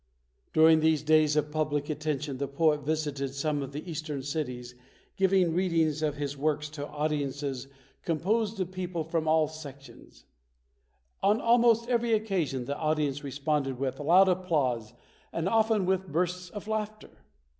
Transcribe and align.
During 0.51 0.79
these 0.79 1.03
days 1.03 1.35
of 1.35 1.51
public 1.51 1.87
attention, 1.87 2.39
the 2.39 2.47
poet 2.47 2.81
visited 2.81 3.35
some 3.35 3.61
of 3.61 3.71
the 3.71 3.87
eastern 3.87 4.23
cities, 4.23 4.73
giving 5.15 5.53
readings 5.53 5.99
PAUL 6.01 6.09
LAURENCE 6.09 6.11
DUNBAR 6.11 6.11
[55 6.13 6.13
of 6.13 6.19
his 6.19 6.37
works 6.37 6.69
to 6.69 6.87
audiences 6.87 7.67
composed 8.03 8.59
of 8.59 8.71
people 8.71 9.03
from 9.03 9.27
all 9.27 9.47
sections. 9.47 10.25
On 11.21 11.39
almost 11.39 11.87
every 11.87 12.13
occasion, 12.13 12.65
the 12.65 12.77
audience 12.79 13.23
responded 13.23 13.77
with 13.77 13.99
loud 13.99 14.27
applause 14.27 14.95
and 15.31 15.47
often 15.47 15.85
with 15.85 16.07
bursts 16.11 16.49
of 16.49 16.67
laughter. 16.67 17.19